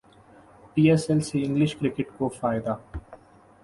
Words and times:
پی 0.73 0.81
S 0.89 1.03
L 1.09 1.19
سے 1.21 1.43
English 1.43 1.75
cricket 1.79 2.17
کو 2.17 2.29
فائدہ 2.39 2.75